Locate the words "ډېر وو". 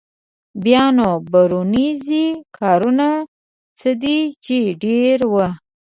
4.83-5.47